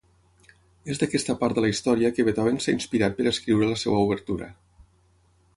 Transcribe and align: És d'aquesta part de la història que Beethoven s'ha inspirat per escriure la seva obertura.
És 0.93 1.01
d'aquesta 1.01 1.35
part 1.43 1.59
de 1.59 1.65
la 1.65 1.69
història 1.73 2.11
que 2.15 2.27
Beethoven 2.29 2.59
s'ha 2.65 2.75
inspirat 2.79 3.21
per 3.21 3.31
escriure 3.35 3.71
la 3.75 3.81
seva 3.85 4.03
obertura. 4.09 4.53